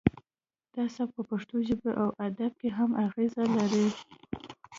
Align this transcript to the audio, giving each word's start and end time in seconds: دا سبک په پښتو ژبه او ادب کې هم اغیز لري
دا 0.75 0.83
سبک 0.95 1.13
په 1.17 1.23
پښتو 1.29 1.55
ژبه 1.67 1.91
او 2.01 2.09
ادب 2.27 2.51
کې 2.61 2.69
هم 2.77 2.89
اغیز 3.05 3.31
لري 3.57 3.87